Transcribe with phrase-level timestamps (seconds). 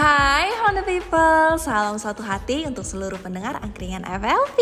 [0.00, 4.56] Hai Honda People, salam satu hati untuk seluruh pendengar angkringan FLP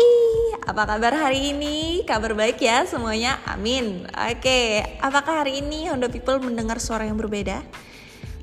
[0.67, 2.03] Apa kabar hari ini?
[2.03, 3.39] Kabar baik ya semuanya?
[3.47, 7.63] Amin Oke, apakah hari ini Honda People mendengar suara yang berbeda?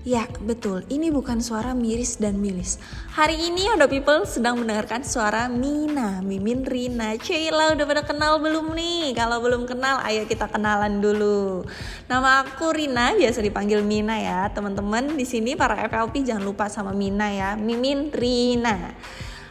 [0.07, 0.87] Ya, betul.
[0.87, 2.79] Ini bukan suara miris dan milis.
[3.19, 7.19] Hari ini Honda People sedang mendengarkan suara Mina, Mimin Rina.
[7.19, 9.19] Cila udah pada kenal belum nih?
[9.19, 11.67] Kalau belum kenal, ayo kita kenalan dulu.
[12.07, 14.47] Nama aku Rina, biasa dipanggil Mina ya.
[14.55, 17.59] Teman-teman di sini para FLP jangan lupa sama Mina ya.
[17.59, 18.95] Mimin Rina.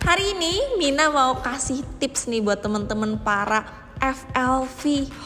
[0.07, 4.81] Hari ini Mina mau kasih tips nih buat teman-teman para FLV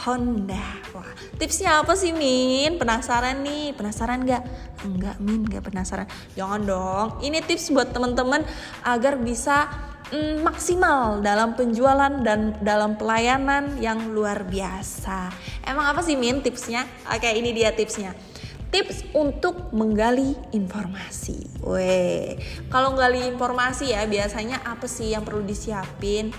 [0.05, 0.68] Honda.
[0.94, 2.77] Wah, tipsnya apa sih Min?
[2.77, 3.73] Penasaran nih?
[3.73, 4.44] Penasaran gak?
[4.86, 6.08] Enggak Min, gak penasaran.
[6.38, 7.08] Jangan dong.
[7.24, 8.46] Ini tips buat teman-teman
[8.86, 9.70] agar bisa
[10.13, 15.34] mm, maksimal dalam penjualan dan dalam pelayanan yang luar biasa.
[15.66, 16.86] Emang apa sih Min tipsnya?
[17.10, 18.13] Oke, ini dia tipsnya
[18.70, 21.66] tips untuk menggali informasi.
[21.66, 22.38] Weh,
[22.70, 26.30] kalau menggali informasi ya biasanya apa sih yang perlu disiapin?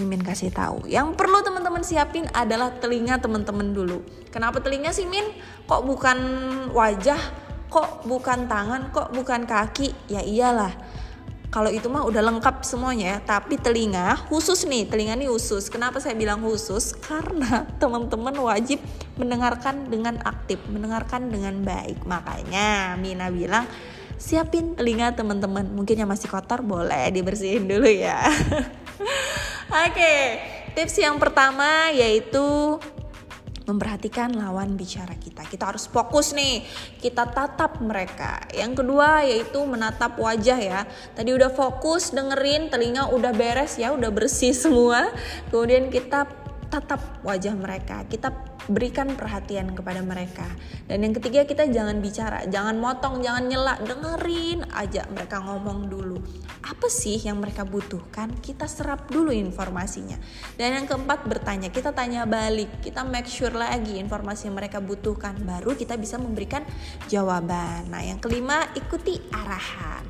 [0.00, 0.88] Mimin kasih tahu.
[0.88, 4.00] Yang perlu teman-teman siapin adalah telinga teman-teman dulu.
[4.32, 5.28] Kenapa telinga sih Min?
[5.68, 6.18] Kok bukan
[6.72, 7.20] wajah?
[7.68, 8.88] Kok bukan tangan?
[8.88, 9.92] Kok bukan kaki?
[10.08, 10.72] Ya iyalah.
[11.50, 13.18] Kalau itu mah udah lengkap semuanya ya.
[13.20, 15.66] Tapi telinga khusus nih, telinga ini khusus.
[15.66, 16.94] Kenapa saya bilang khusus?
[16.94, 18.78] Karena teman-teman wajib
[19.18, 22.06] mendengarkan dengan aktif, mendengarkan dengan baik.
[22.06, 23.66] Makanya Mina bilang
[24.14, 25.66] siapin telinga teman-teman.
[25.74, 28.30] Mungkin yang masih kotor boleh dibersihin dulu ya.
[29.70, 30.42] Oke,
[30.74, 32.74] tips yang pertama yaitu
[33.70, 35.46] memperhatikan lawan bicara kita.
[35.46, 36.66] Kita harus fokus nih,
[36.98, 38.42] kita tatap mereka.
[38.50, 40.80] Yang kedua yaitu menatap wajah ya.
[41.14, 45.14] Tadi udah fokus dengerin, telinga udah beres ya, udah bersih semua.
[45.54, 46.26] Kemudian kita
[46.66, 48.34] tatap wajah mereka, kita
[48.70, 50.46] berikan perhatian kepada mereka.
[50.86, 56.22] Dan yang ketiga kita jangan bicara, jangan motong, jangan nyela, dengerin aja mereka ngomong dulu.
[56.62, 58.30] Apa sih yang mereka butuhkan?
[58.38, 60.16] Kita serap dulu informasinya.
[60.54, 65.34] Dan yang keempat bertanya, kita tanya balik, kita make sure lagi informasi yang mereka butuhkan,
[65.42, 66.62] baru kita bisa memberikan
[67.10, 67.90] jawaban.
[67.90, 70.06] Nah, yang kelima ikuti arahan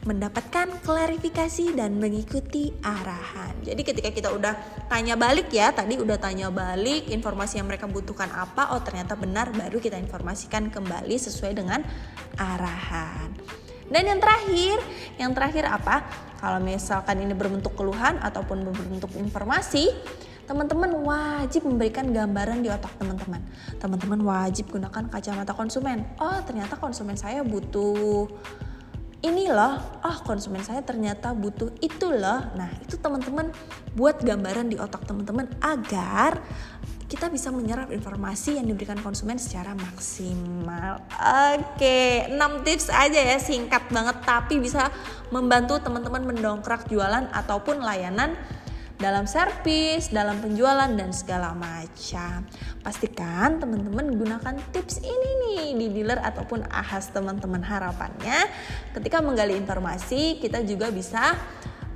[0.00, 3.52] mendapatkan klarifikasi dan mengikuti arahan.
[3.60, 4.56] Jadi ketika kita udah
[4.88, 9.52] tanya balik ya, tadi udah tanya balik informasi yang mereka butuhkan apa, oh ternyata benar
[9.52, 11.84] baru kita informasikan kembali sesuai dengan
[12.40, 13.28] arahan.
[13.90, 14.76] Dan yang terakhir,
[15.18, 16.06] yang terakhir apa?
[16.38, 19.92] Kalau misalkan ini berbentuk keluhan ataupun berbentuk informasi,
[20.48, 23.42] teman-teman wajib memberikan gambaran di otak teman-teman.
[23.76, 26.06] Teman-teman wajib gunakan kacamata konsumen.
[26.16, 28.30] Oh, ternyata konsumen saya butuh
[29.20, 32.40] ini loh, oh konsumen saya ternyata butuh itu loh.
[32.56, 33.52] Nah itu teman-teman
[33.92, 36.40] buat gambaran di otak teman-teman agar
[37.10, 41.02] kita bisa menyerap informasi yang diberikan konsumen secara maksimal.
[41.58, 44.88] Oke, 6 tips aja ya singkat banget tapi bisa
[45.34, 48.38] membantu teman-teman mendongkrak jualan ataupun layanan
[49.00, 52.44] dalam servis, dalam penjualan dan segala macam.
[52.84, 58.46] Pastikan teman-teman gunakan tips ini nih di dealer ataupun ahas teman-teman harapannya
[58.92, 61.34] ketika menggali informasi kita juga bisa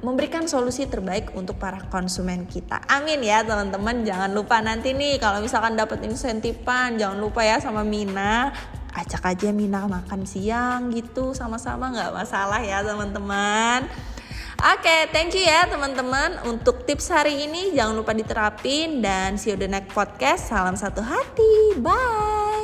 [0.04, 2.81] memberikan solusi terbaik untuk para konsumen kita.
[2.88, 4.04] Amin ya teman-teman.
[4.04, 8.53] Jangan lupa nanti nih kalau misalkan dapat insentifan, jangan lupa ya sama Mina
[8.94, 13.91] ajak aja Mina makan siang gitu sama-sama nggak masalah ya teman-teman.
[14.65, 17.77] Oke, okay, thank you ya teman-teman untuk tips hari ini.
[17.77, 20.49] Jangan lupa diterapin dan see you the next podcast.
[20.49, 21.77] Salam satu hati.
[21.85, 22.64] Bye.